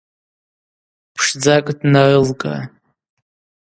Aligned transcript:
Пшдзакӏ 1.15 1.71
днарылга. 1.79 2.55